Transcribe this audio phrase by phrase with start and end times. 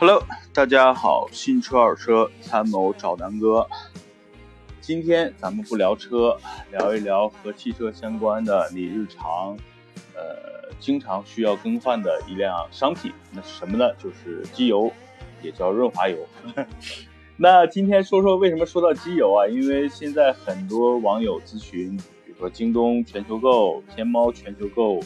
[0.00, 0.22] Hello，
[0.54, 3.66] 大家好，新车二车参谋找南哥。
[4.80, 6.38] 今天咱们不聊车，
[6.70, 9.58] 聊一聊和汽车相关的你日常
[10.14, 13.92] 呃经常需要更换的一辆商品，那是什么呢？
[13.96, 14.88] 就是机油，
[15.42, 16.16] 也叫润滑油。
[17.36, 19.48] 那今天说说为什么说到机油啊？
[19.48, 25.00] 因为现在很多网友咨询，比如说京东全球购、天猫全球购、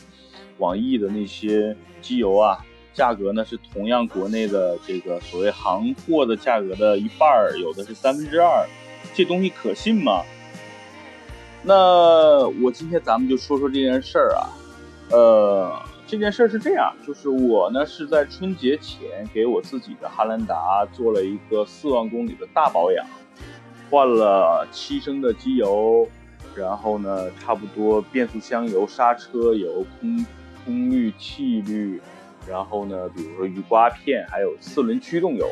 [0.59, 2.63] 网易的那些机油啊，
[2.95, 8.67] 价格呢是同样国内的这个所谓行货的价格的一半儿，有的是三分之二，
[9.15, 10.23] 这东西可信吗？
[11.63, 14.49] 那我今天咱们就说说这件事儿啊，
[15.11, 15.83] 呃。
[16.05, 23.07] 这件事儿是这样，就是我呢是在春节前给我自己的汉兰达做了一个四万公里的大保养，
[23.89, 26.07] 换了七升的机油，
[26.55, 30.27] 然后呢差不多变速箱油、刹车油、空
[30.67, 31.99] 空滤气滤，
[32.49, 35.49] 然后呢比如说雨刮片，还有四轮驱动油，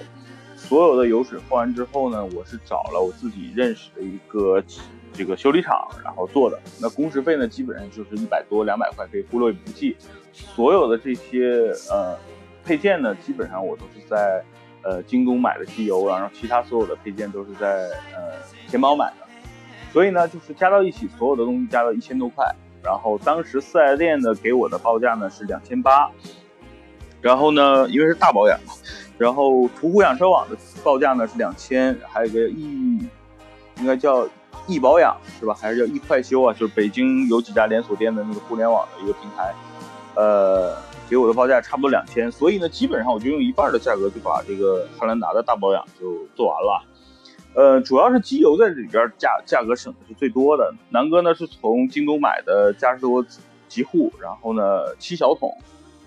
[0.57, 4.63] 所有的油水换完之后呢，我是找了我自己认识的一个。
[5.13, 9.97] 这个修理厂，然后做的那工时费呢，基本上就是一百多两百块，可以忽略不计。
[10.33, 12.17] 所有的这些呃
[12.65, 14.41] 配件呢，基本上我都是在
[14.83, 18.39] 呃京东买的机油，然后其他所有的配件都是在呃
[18.69, 19.27] 天猫买的。
[19.93, 22.47] 所以呢，就是加到一起，所有的东西加到一千多块。
[22.81, 26.09] 然后当时四 S 店的给我的报价呢是两千八，
[27.21, 28.73] 然后呢，因为是大保养嘛，
[29.19, 32.99] 然后途虎养车网的报价呢是两千，还有个易，
[33.79, 34.29] 应该叫。
[34.67, 35.55] 易保养是吧？
[35.55, 36.53] 还是叫易快修啊？
[36.53, 39.53] 就是北京有几家连锁店的那个互联网的一个平台，
[40.15, 40.77] 呃，
[41.09, 46.85] 给我的报价差不多两千，所以呢，基本上我就用一半的价格就把这个汉兰达的大保养就做完了。
[47.55, 50.73] 呃，主要是机油在里边价价格省的是最多的。
[50.91, 53.25] 南哥呢是从京东买的嘉实多
[53.67, 55.57] 极护，然后呢七小桶，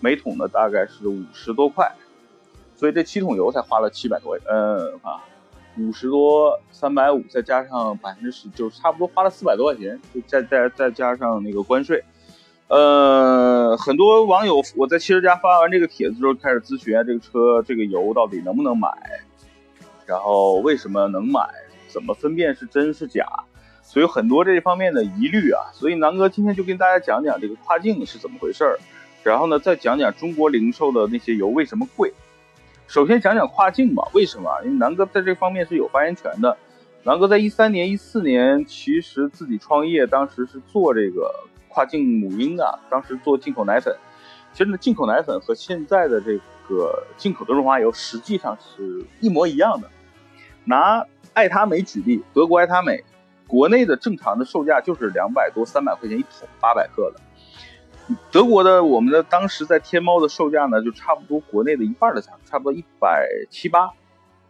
[0.04, 1.90] 每桶呢大概是五十多块，
[2.76, 5.24] 所以这七桶油才花了七百多，嗯啊。
[5.76, 12.04] 五十多，三百五，再加上百分之十，就差不多花了四百多块钱，就再再再加上那个关税。
[12.68, 18.88] 呃，很多网友我在汽车家发完这个帖子之后，开始咨询这个车这个油到底能不能买，
[20.06, 21.42] 然后为什么能买，
[21.88, 23.26] 怎么分辨是真是假，
[23.82, 25.74] 所以很多这方面的疑虑啊。
[25.74, 28.78] 所以南哥今天就跟大家讲讲这个跨境是怎么回事儿，
[29.24, 32.14] 然后呢再讲讲中国零售的那些油为什么贵。
[32.88, 34.52] 首先讲讲跨境吧，为什么？
[34.64, 36.58] 因为南哥在这方面是有发言权的。
[37.04, 41.34] 南哥在一三年、一四年其实自己创业，当时是做这个
[41.70, 43.96] 跨境母婴的，当时做进口奶粉。
[44.52, 46.38] 其实呢，进口奶粉和现在的这
[46.70, 49.90] 个进口的润滑油实际上是一模一样的。
[50.66, 53.04] 拿爱他美举例，德国爱他美，
[53.48, 57.20] 国内的正常的售价就是两百多、三百块钱一桶，八百克的。
[58.32, 63.92] 德国的我们的当时在天猫的售价呢，就差不多国内的一半的价格，差不多一百七八。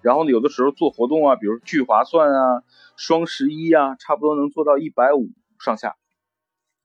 [0.01, 2.63] 然后呢，有的时候做活动啊，比如聚划算啊、
[2.97, 5.95] 双十一啊，差不多能做到一百五上下。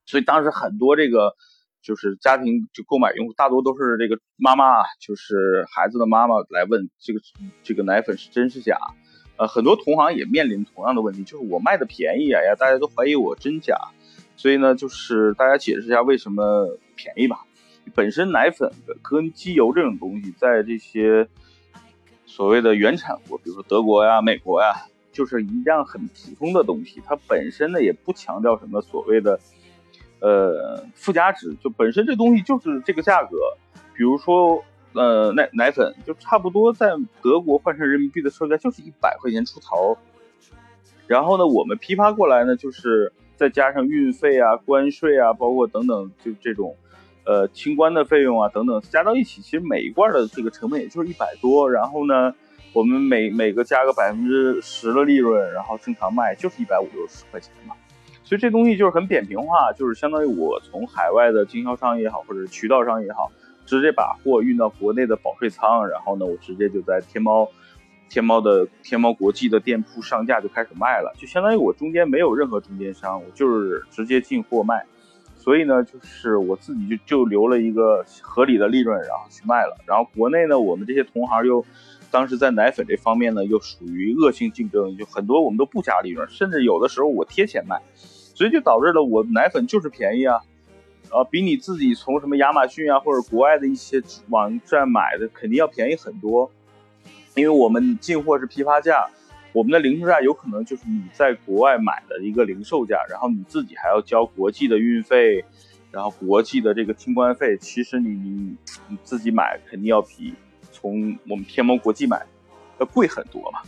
[0.06, 1.34] 所以当时很多这个
[1.82, 7.20] 就是家庭就购买用户，大多都是这个妈妈啊，就是孩子的妈妈来问这个
[7.62, 8.78] 这个奶粉是真是假。
[9.36, 13.76] 呃，很多同行也面临同样的问题，就是我卖的便宜啊呀，大家都怀疑我真假。
[14.38, 17.44] 所以呢，就是大家解释一下为什么便宜吧。
[17.92, 18.70] 本身奶粉
[19.02, 21.26] 跟机油这种东西，在这些
[22.24, 27.02] 所谓的原产国，比如说德国呀、美国呀，就是一样很普通的东西。
[27.04, 29.40] 它本身呢，也不强调什么所谓的
[30.20, 33.36] 呃附加值，就本身这东西就是这个价格。
[33.92, 34.62] 比如说
[34.92, 39.98] 呃奶奶粉，就差不多在德国换成人民币的售价就是一百块钱出头。
[41.08, 43.12] 然后呢，我们批发过来呢，就是。
[43.38, 46.74] 再加上运费啊、关税啊，包括等等，就这种，
[47.24, 51.70] 呃，清关的费用啊等等，加到一起，其实每一罐的这个成本也就是一百多。
[51.70, 52.34] 然后呢，
[52.72, 57.76] 我们每每个加个百分之十的利润，然后正常卖就是一百五六十块钱嘛。
[58.24, 63.30] 所以这东西就是很扁平化，就是相当于我从海外的经销商也好，或者是渠道商也好，
[63.64, 67.48] 直接把货运到国内的保税仓，然后呢，我直接就在天猫。
[68.08, 74.84] 天猫的天猫国际的店铺上架就开始卖了，就相当于我中间没有任何中间商，我就是直接进货卖，
[75.36, 79.76] 所以呢，就是我自己就就留了一个合理的利润，然后去卖了。
[79.86, 81.64] 然后国内呢，我们这些同行又
[82.10, 90.40] 当时在奶粉这方面呢，又属于恶性竞争，就很多我们都不加利润，甚至有的时候我贴钱卖，所以就导致了我奶粉就是便宜啊，
[91.10, 96.50] 啊，比你自己从什么亚马逊啊或者国外的一些网站买的肯定要便宜很多。
[97.38, 99.08] 因为我们进货是批发价，
[99.52, 105.44] 我们的零售价有可能就是你在国外买的一个零售价，然后你自己还要交国际的运费，
[105.90, 107.56] 然后国际的这个清关费。
[107.58, 108.56] 其实你你
[108.88, 110.34] 你自己买肯定要比
[110.72, 112.26] 从我们天猫国际买
[112.78, 113.60] 要贵很多嘛，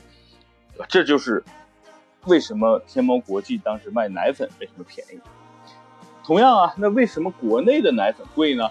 [0.89, 1.43] 这就是
[2.27, 5.21] 为什么天猫国际当时卖奶粉为什么便宜。
[6.23, 8.71] 同样啊，那为什么国内的奶粉贵呢？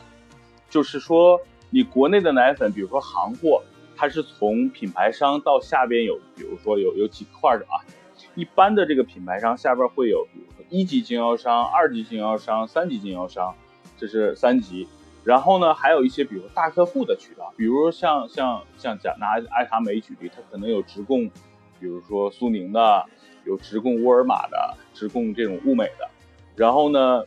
[0.70, 1.42] 就是说
[1.72, 3.64] 你国内的奶粉，比如说行货，
[4.00, 7.84] 它是从品牌商到下边有，比如说有有几块的啊。
[8.34, 13.54] 一般的这个品牌商下边会有，比如说一级经销商、二级经销商、三级经销商，
[13.98, 14.88] 这是三级。
[15.26, 21.28] 然后呢，还有一些比如大客户的渠道，比如像像像讲拿爱卡美举例，它可能有直供，
[21.78, 23.06] 比如说苏宁的，
[23.44, 26.10] 有直供沃尔玛的，直供这种物美的。
[26.56, 27.26] 然后呢，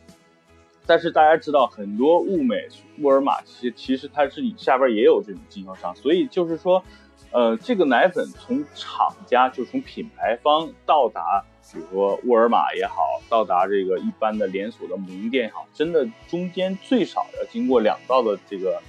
[0.85, 2.67] 但是大家知道，很多物美、
[2.99, 6.83] 沃尔玛其其实它是下边也有这种经销商，所以就是说。
[7.31, 12.95] 呃，这个奶粉从厂家就从品牌方到达，比如说沃尔玛也好，
[13.27, 18.79] 到达这个一般的连锁的母婴店也好，真的中间最少要经过两道的这个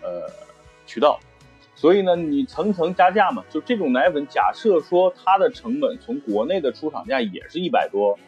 [0.00, 0.30] 呃
[0.86, 1.20] 渠道，
[1.74, 8.18] 所以呢，你层层加价嘛，就这种奶粉，假设说它的成本从国内的出厂价也是一百多，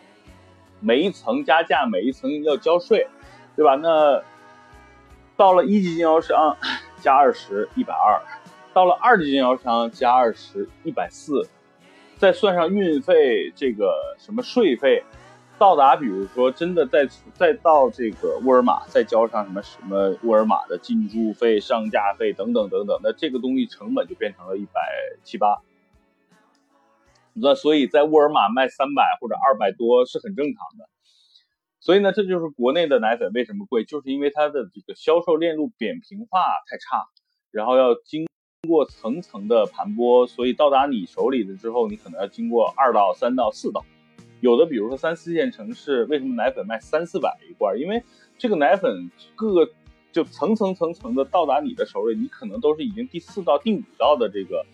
[0.83, 3.07] 每一层加价，每一层要交税，
[3.57, 3.77] 对吧？
[3.77, 4.23] 那
[5.37, 6.57] 到了一级经销商
[7.01, 8.21] 加二十，一百二。
[8.75, 11.47] 到了二级经销商加二十一百四，
[12.17, 15.05] 再算上运费这个什么税费，
[15.59, 24.81] 到达比如说真的再再到这个沃尔玛再交上什么什么沃尔玛的进驻费、上架费等等等等，那这个东西成本就变成了一百
[25.23, 25.61] 七八。
[27.35, 30.89] 那所以在沃尔玛卖三百或者二百多是很正常的。
[31.81, 37.07] 所以呢，这就是国内的奶粉为什么贵，就是因为它的这个销售链路扁平化太差，
[37.51, 38.27] 然后要经。
[38.69, 43.85] 过层层的盘剥，所以到达你手里的之后，你可能要经过二到三到四道。
[44.41, 47.77] 有的，比如说三四线城市，为什么奶粉卖三四百一罐？
[47.77, 48.05] 因为
[48.39, 49.69] 这个奶粉各个
[50.13, 54.65] 就层层层层的到达你的手里，你可能都是已经第四道、第五道的这个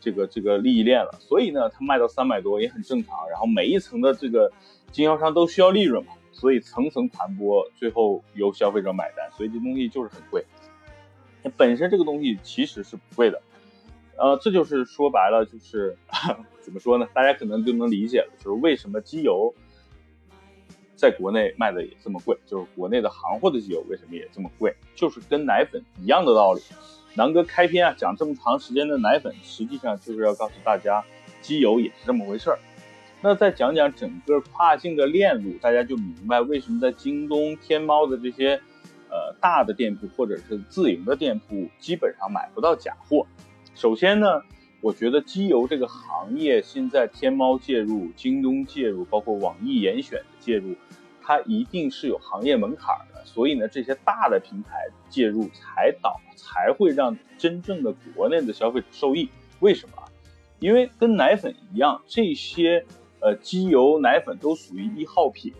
[0.00, 1.10] 这个这个利益链了。
[1.20, 3.28] 所以呢，它卖到三百多也很正常。
[3.30, 4.50] 然后每一层的这个
[4.92, 9.30] 经销商都需要利润嘛，所以层层盘剥，最后由消费者买单。
[9.32, 10.44] 所以这东西就是很贵。
[11.56, 13.40] 本身这个东西其实是不贵的，
[14.16, 15.96] 呃，这就是说白了就是
[16.60, 17.06] 怎么说呢？
[17.14, 19.54] 大家可能就能理解了，就是为什么机油
[20.96, 26.60] 在国内卖的也这么贵，就是国内的行货的机油为什么也这么贵，就是跟奶粉一样的道理。
[27.16, 31.02] 南哥开篇啊讲这么长时间的奶粉，实际上就是要告诉大家，
[31.40, 32.58] 机油也是这么回事儿。
[33.22, 38.60] 那再讲讲整个跨境的链路，大家就明白为什么在京东、天猫的这些。
[39.08, 43.24] 呃，大的店铺或者是自营的店铺，基本上买不到假货。
[43.72, 44.42] 首先呢，
[44.80, 50.74] 我觉得机油这个行业现在天猫介入、京东介入，包括网易严选的介入，
[51.22, 53.15] 它一定是有行业门槛的。
[53.26, 59.28] 所以呢，这些大的平台介入才导才会让真正的国内的消费者受益。
[59.60, 60.02] 为什么？
[60.60, 62.86] 因为跟奶粉一样，这些
[63.20, 65.52] 呃机油、奶粉都属于易耗品，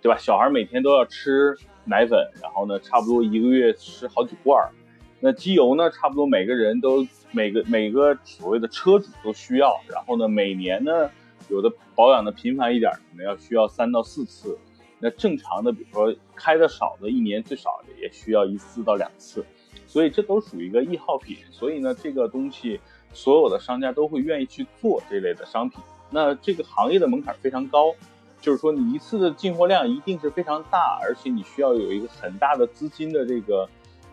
[0.00, 0.18] 对吧？
[0.18, 1.56] 小孩每天都要吃。
[1.84, 4.70] 奶粉，然后呢，差不多一个月吃好几罐儿。
[5.18, 9.80] 那机油呢，差不多每个人都每个每个所谓的车主都需要。
[9.88, 11.10] 然后呢，每年呢，
[11.48, 14.56] 有的保养的频繁一点，可能要需要三到四次。
[15.02, 19.44] 那正常的，比如说开的少的，一年最少也需要一次到两次。
[19.88, 21.36] 所以这都属于一个易耗品。
[21.50, 22.80] 所以呢，这个东西
[23.12, 25.80] 所有的商家都会愿意去做这类的商品。
[26.08, 27.92] 那这个行业的门槛非常高。
[28.40, 33.68] 就是说，你一次的进货量一定是非常大，而且你需要有一个很大的资金的这个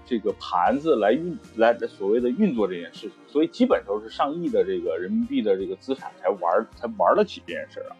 [0.06, 7.98] 这个盘子来运来所谓的运作这件事情，所以基本都是上亿的这个人民币的这个资产才玩才玩得起这件事啊。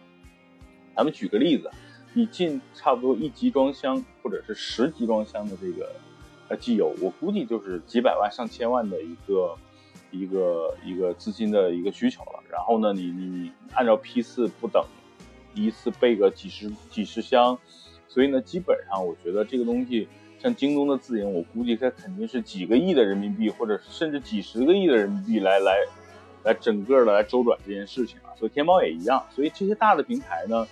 [0.94, 1.68] 咱们举个例子，
[2.12, 5.90] 你进差不多一集装箱或者是十集装箱的这个
[6.48, 9.56] 呃机油，我估计就是几百万上千万的一个
[10.10, 12.42] 一个一个资金的一个需求了。
[12.50, 14.84] 然后呢，你你你按照批次不等。
[15.52, 17.58] 一次备个几十几十箱，
[18.06, 20.06] 所以呢，基本上我觉得这个东西，
[20.38, 25.74] 像京东的自营，我估计它肯定是几个亿的人民币，或者甚至几十个亿的人民币来来
[26.44, 28.30] 来整个的来周转这件事情啊。
[28.38, 30.64] 所以天猫也一样，所以这些大的平台呢，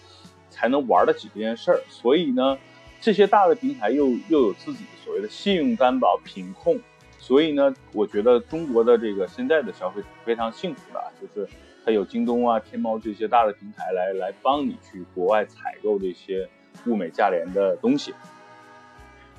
[0.50, 1.80] 才能玩得起这件事儿。
[1.88, 2.58] 所以呢，
[3.00, 6.80] 这些大的平台又又有自己所谓的信用担保、品控，
[7.18, 11.48] 所以呢，我觉得中国的这个现在的消费者非常幸福的，就是。
[11.84, 16.46] 它有京东啊、天猫这些大的平台来来帮你去国外采购这些
[16.84, 18.12] 物美价廉的东西，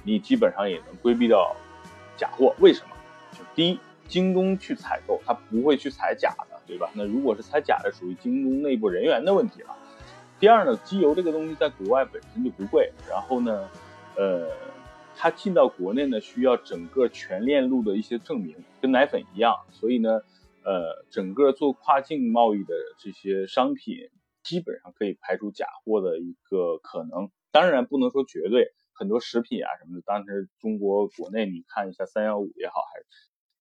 [0.02, 1.56] 你基本上也能规避掉
[2.18, 2.56] 假货。
[2.58, 2.96] 为什么？
[3.34, 6.90] 就第一，京东去采购，它不会去采假的，对吧？
[6.94, 9.78] 那如果是采假的，属于京东内部人员的问题了。
[10.40, 13.70] 第二呢，机油这个东西在国外本身就不贵，然后呢，
[14.16, 14.50] 呃，
[15.14, 20.22] 它进到国内呢，需要整个全链路的一些证明，跟奶粉一样，所以呢，
[20.64, 23.98] 呃，整个做跨境贸易的这些商品，
[24.42, 27.30] 基本上可以排除假货的一个可能。
[27.52, 33.06] 当然不能说绝对，很多食品啊什么的，当时中国国内你看一下三幺五也好，还是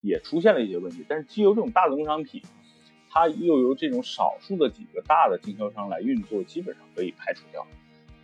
[0.01, 1.05] 也出现了一些问题。
[1.09, 2.41] 但是机油这种大宗商品。
[3.11, 7.67] 它又由这种少数的几个大的经销商来运作，基本上可以排除掉。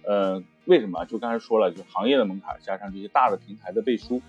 [0.02, 1.04] 呃，为什么？
[1.06, 4.20] 就刚才说了，就行业的门槛加上这些大的平台的背书，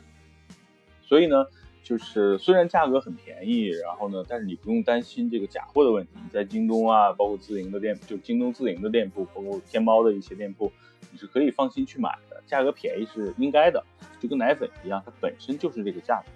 [1.01, 1.45] 所以呢，
[1.83, 6.11] 就是虽然价格很便宜，然后呢，但是你不用担心这个假货的问题。
[6.15, 10.71] 你在京东啊，包括自营的店，就京东自营的店铺，包括天猫的一些店铺，
[11.11, 12.41] 你是可以放心去买的。
[12.45, 13.83] 价格便宜是应该的，
[14.21, 16.27] 就跟奶粉一样，它本身就是这个价格。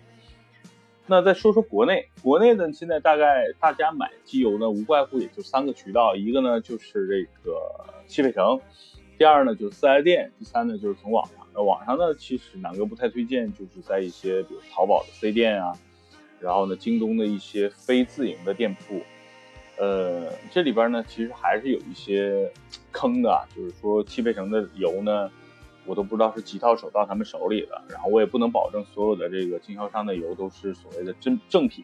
[1.11, 7.59] 那再说说国内，国内呢，现在大概大家买机油呢，无外乎也就三个渠道，一个呢就是这个
[8.05, 8.61] 汽配城，
[9.17, 11.47] 第二呢就是四 S 店，第三呢就是从网上。
[11.51, 15.75] 那网上呢，其实南哥不太推荐，就是在一些比如淘宝的 C 店啊，
[16.39, 19.01] 然后呢京东的一些非自营的店铺，
[19.79, 22.51] 呃，这里边呢其实还是有一些
[22.91, 25.31] 坑的，就是说汽配城的油呢。
[25.85, 31.83] 我都不知道是几套手到他们手里的，然后我也不能保证所有的这个经销商的油都是所谓的真正品，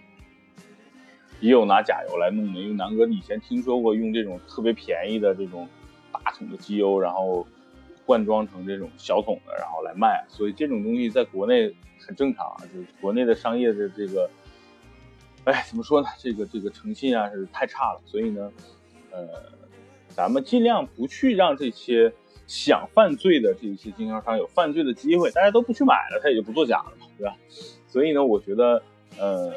[1.39, 2.59] 也有拿假油来弄的。
[2.59, 5.67] 因为南哥以前听说过用这种特别便宜的这种
[6.11, 7.47] 大桶的机油，然后
[8.05, 10.23] 灌装成这种小桶的，然后来卖。
[10.29, 14.29] 所以这种东西在国内很正常啊，就是国内的商业的这个，
[15.45, 16.07] 哎，怎么说呢？
[16.19, 18.01] 这个这个诚信啊是太差了。
[18.05, 18.51] 所以呢，
[19.09, 19.27] 呃，
[20.09, 22.13] 咱们尽量不去让这些。
[22.47, 27.35] 想犯罪的这一些经销商有犯罪的机会，大家都不去买了，他也就不作假了嘛，对吧？
[27.87, 28.83] 所以呢，我觉得，
[29.17, 29.53] 呃，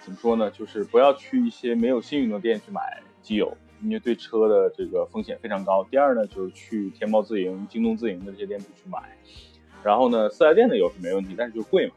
[0.00, 0.50] 怎么说呢？
[0.50, 5.84] 就是不要去一些没有信誉的店去买机油，因为对车的这个风险非常高。
[5.90, 8.98] 第二呢，就是去天猫自营、京东自营的这些店铺去买。
[9.82, 11.92] 然后呢，四 S 店的油是没问题，但是就贵嘛。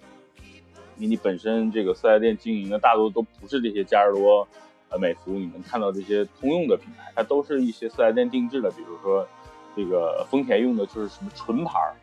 [0.97, 4.47] 因为你本身这个四 S 店经营的大多都不是这些嘉实多。
[4.89, 9.27] 呃，美孚你能看到这些通用的品牌，它都是一些四 S 店定制的，比如说
[9.75, 11.93] 这个丰田用的就是什么纯牌儿，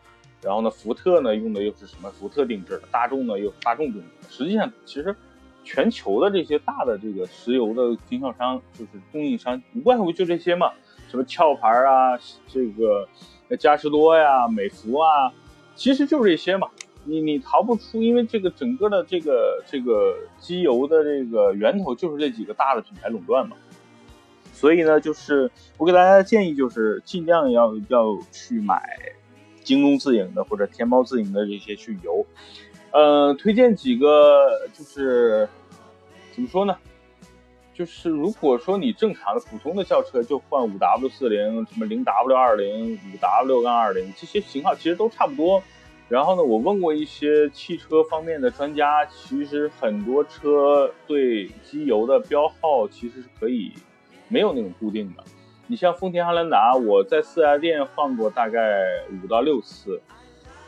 [0.40, 4.28] 然后呢，福特呢用的又是什么福特定制的，大众呢又大众定制的。
[4.30, 5.14] 实际上，其实
[5.64, 10.72] 全球的这些大的这个石油的经销商，就是供应商，无外乎就这些嘛，
[11.08, 12.16] 什么壳牌啊，
[12.46, 13.08] 这个
[13.58, 15.32] 嘉实多呀、美孚啊，
[15.74, 16.68] 其实就是这些嘛。
[17.06, 23.56] 你你逃不出，因为这个整个的这个这个机油的这个源头就是这几个大的品牌垄断嘛，
[24.52, 28.82] 所以呢，就是我给大家的建议就是尽量要要去买
[29.62, 32.26] 京东自营的或者天猫自营的这些去油，
[32.90, 35.48] 呃，推荐几个就是
[36.32, 36.76] 怎么说呢？
[37.74, 45.62] 就是如果说你正常的普通的轿车就换五 W 四零什么零 W 二零五 W 杠二零这些型号其实都差不多。
[46.08, 53.72] 然后呢，我问过一些汽车方面的专家，其实很多车对机油的标号其实是可以
[54.28, 55.24] 没有那种固定的。
[55.66, 60.00] 你像丰田汉兰达，我在四 S 店换过大概五到六次，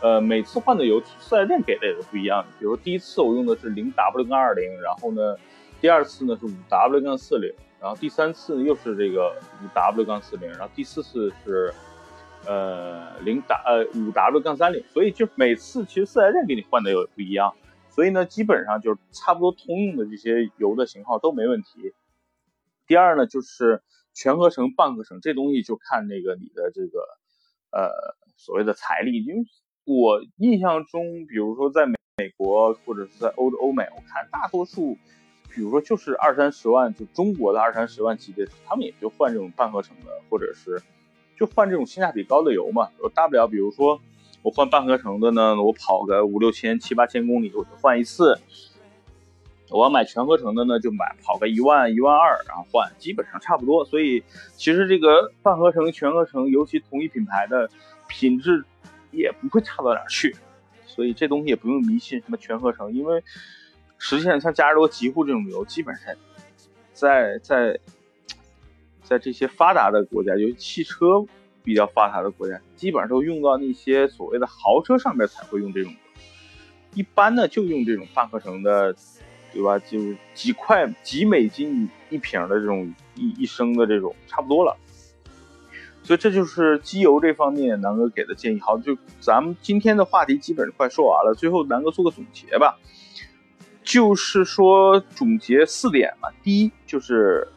[0.02, 2.48] 呃，每次换的油四 S 店给的也都不一样的。
[2.58, 5.36] 比如第一次我用的是零 W 杠二零，然后呢，
[5.80, 9.30] 第二次呢是五 W 杠四零，然后第三次又是这个
[9.62, 11.72] 五 W 杠四零，然后第四次是。
[12.48, 17.54] 呃，零打呃五 W 杠三零，所以就每次其实四 S 店给你换的油不一样，
[17.90, 21.92] 所以呢，基本上就是差不多通用的这些油的型号都没问题。
[22.86, 23.82] 第二呢，就是
[24.14, 27.18] 全合成、半合成这东西就看那个你的这个
[27.70, 27.90] 呃
[28.38, 29.44] 所谓的财力，因为
[29.84, 34.96] 我印象中，比如说在美美国或者是在欧洲欧美，我看大多数，
[35.50, 40.80] 比如说就是二三十万，就中国的二三十万级别，他们也就换这种半合成的，或者是。
[41.38, 44.00] 就换这种性价比高的油嘛，我大不了比如说
[44.42, 48.40] 我换半合成的呢，我跑个五六千、七八千公里我就换一次。
[49.70, 53.84] 我要买全合成的呢，就买跑个一万、一万二，然后换，基本上差不多。
[53.84, 54.24] 所以
[54.56, 57.68] 其实这个半合成、全合成，尤其同一品牌的
[58.08, 58.64] 品质
[59.10, 60.34] 也不会差到哪去。
[60.86, 63.22] 所以这东西也不用迷信什么全合成，因为
[63.98, 66.14] 实际上像加州、极护这种油，基本上
[66.92, 67.78] 在在。
[69.08, 71.24] 在这些发达的国家，尤其汽车
[71.64, 75.90] 比较发达的国家，基本上都用到那些所谓的豪车上面才会用这种。
[76.92, 78.94] 一般呢，就用这种半合成的，
[79.50, 79.78] 对吧？
[79.78, 79.98] 就
[80.34, 84.76] 几块几美金一瓶的这种一一升的这种，差不多了。
[86.02, 88.60] 所以这就是机油这方面南哥给的建议。
[88.60, 92.78] 好，就咱们今天的话题基本快说完了，最后南哥做个总结吧，
[93.82, 96.28] 就是说总结四点嘛。
[96.42, 97.48] 第一就是。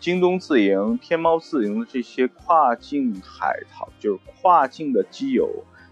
[0.00, 5.46] 京东自营、天猫自营的这些跨境海淘，就是跨境的机油，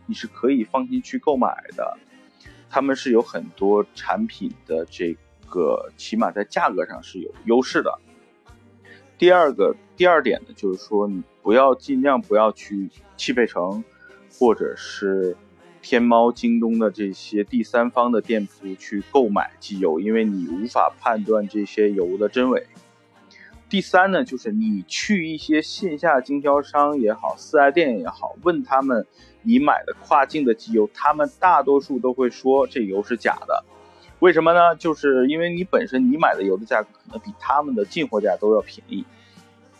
[0.06, 1.98] 你是可以放心去购买的。
[2.70, 5.14] 他们是有很多产品的这
[5.46, 7.98] 个，起码在价格上是有优势的。
[9.18, 12.88] 第二个，第二点呢，就是说你不要尽量不要去
[13.18, 13.84] 汽配城，
[14.32, 15.36] 或者是
[15.82, 22.66] 天猫、京东的这些第三方的店铺去购买机油，因为你无法判断这些油的真伪。
[23.68, 29.06] 第三呢，就是你去一些线下经销商也好，四 S 店也好，问他们
[29.42, 33.64] 你买的跨境的机油，他们大多数都会说这油是假的。
[34.20, 34.74] 为什么呢？
[34.74, 39.04] 就是因为你本身你买的油的价格可能比他们的进货价都要便宜，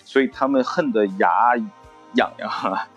[0.04, 1.56] 所以他们恨得牙
[2.14, 2.88] 痒痒。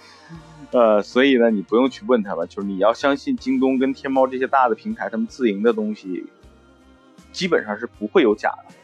[0.71, 6.25] 呃，所以呢，你不用去问他们，就是你要相信京东跟天猫这些大的平台，他们自营的东西
[7.31, 8.75] 基本上是不会有假的。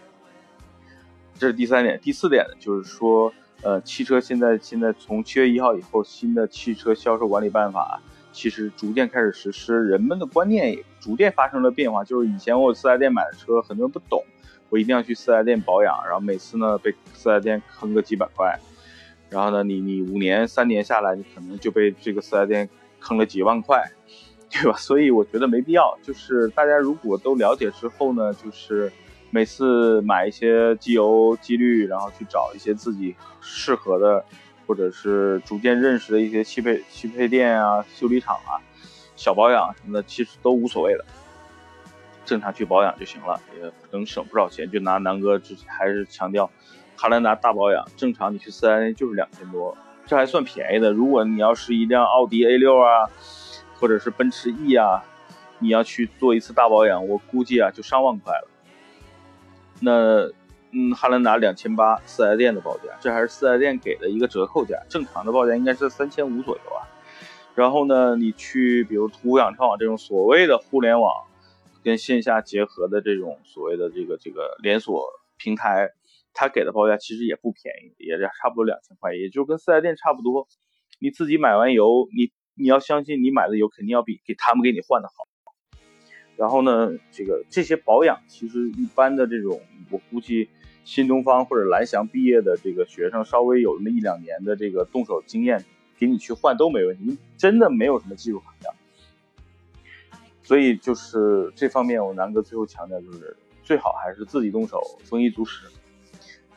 [1.39, 8.01] 这是第三点，第四点呢，就是说，呃，汽车现在现在从七月一号以后，新的汽车销售管理办法
[8.31, 12.03] 其实逐渐开始实施，人们的观念也逐渐发生了变化。
[12.03, 14.23] 就是以前我四 S 店买的车，很多人不懂，
[14.69, 18.59] 我一定要去四 S 店保养，然后每次呢被四 S 店坑个几百块，
[19.29, 22.67] 然后呢你你五年三年下来，你可能就被这个四 S 店
[22.99, 23.83] 坑了几万块，
[24.49, 24.75] 对吧？
[24.77, 25.95] 所以我觉得没必要。
[26.01, 28.91] 就是大家如果都了解之后呢，就是。
[29.29, 34.23] 每次买一些机油、机滤，然后去找一些自己适合的，
[34.65, 38.57] 或者是逐渐认识的一些汽配汽配店啊、修理厂啊，
[39.15, 41.05] 小保养什么的，其实都无所谓的，
[42.25, 44.69] 正常去保养就行了，也能省不少钱。
[44.71, 46.49] 就拿南哥之前还是强调，
[46.95, 50.93] 汉兰达大保养，正常你去四 S 店就是两千多，这还算便宜的。
[50.93, 53.09] 如果你要是一辆奥迪 A 六啊，
[53.77, 55.03] 或者是奔驰 E 啊，
[55.59, 58.47] 你要去做一次大保养，我估计啊就上万块了。
[59.79, 60.25] 那，
[60.71, 66.81] 嗯，汉兰达两千八，四 S 店的报价，这还是四 S 店给的一个折扣价，正常的报价应该是三千五左右啊。
[67.55, 71.25] 然后呢，你去比如途虎养车网这种所谓的互联网
[71.83, 75.05] 跟线下结合的这种所谓的这个这个连锁
[75.37, 75.89] 平台，
[76.33, 80.47] 他给的报价其实也不便宜，也差不多两千块，也就跟四 S 店差不多。
[80.99, 85.27] 你自己买完油，你你要相信你买的油肯定要比给他们给你换的好。
[86.37, 90.47] 然后呢，这个这些保养其实一般的这种，我估计
[90.85, 95.65] 新东方或者蓝翔毕业的这个学生，稍微有那么一两年的这个动手经验，
[95.97, 98.73] 给你去换都没问题，真的没有什么技术含量。
[100.43, 105.65] 所以就是这方面，我南哥最后强调就是最好还是自己动手，丰衣足食。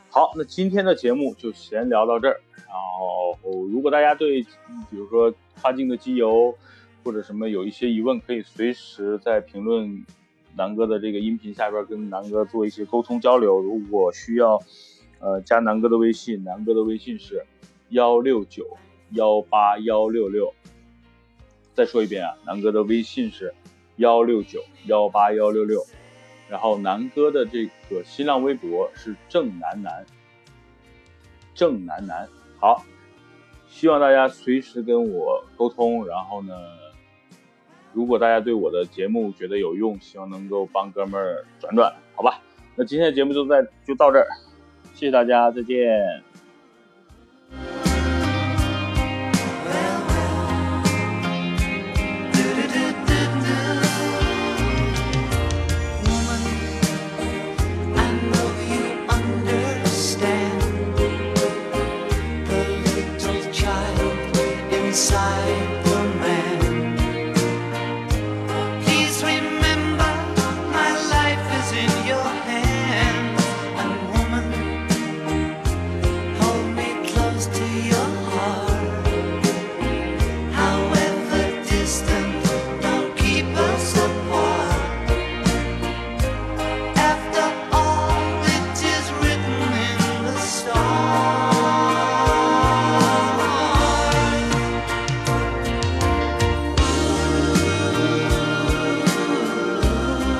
[0.09, 2.39] 好，那今天的节目就先聊到这儿。
[2.55, 3.35] 然后
[3.67, 6.55] 如果大家对，比如说跨境的机油，
[7.03, 10.05] 或者什么有一些疑问，可以随时在评论
[10.55, 13.59] 南哥的这个音频下边跟南哥做一些沟通交流。
[13.59, 14.61] 如果需要，
[15.19, 17.45] 呃，加南哥的微信，南哥的微信是
[17.89, 18.77] 幺六九
[19.11, 20.53] 幺八幺六六。
[21.73, 23.53] 再说一遍啊，南哥的微信是
[23.95, 25.81] 幺六九幺八幺六六。
[26.49, 30.05] 然后南哥的这个新浪微博是郑楠楠，
[31.55, 32.27] 郑楠楠。
[32.59, 32.83] 好，
[33.69, 36.05] 希望大家随时跟我沟通。
[36.05, 36.53] 然后呢？
[37.93, 42.39] 如果大家对我的节目觉得有用，希望能够帮哥们儿转转，好吧？
[42.75, 44.27] 那今天的节目就在就到这儿，
[44.93, 46.23] 谢谢大家，再见。